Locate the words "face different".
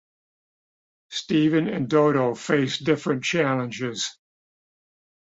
2.33-3.23